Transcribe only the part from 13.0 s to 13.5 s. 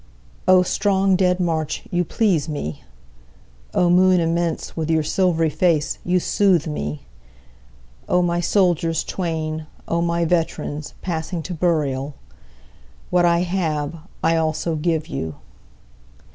What I